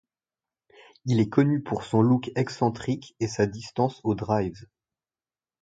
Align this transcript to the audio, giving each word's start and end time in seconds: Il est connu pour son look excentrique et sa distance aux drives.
Il 1.05 1.19
est 1.19 1.29
connu 1.29 1.61
pour 1.61 1.83
son 1.83 2.01
look 2.01 2.31
excentrique 2.35 3.15
et 3.19 3.27
sa 3.27 3.45
distance 3.45 4.01
aux 4.03 4.15
drives. 4.15 4.65